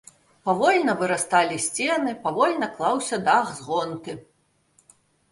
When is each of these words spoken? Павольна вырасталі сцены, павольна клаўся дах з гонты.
Павольна 0.49 0.93
вырасталі 1.01 1.57
сцены, 1.65 2.13
павольна 2.23 2.69
клаўся 2.79 3.19
дах 3.27 3.51
з 3.59 3.67
гонты. 3.67 4.15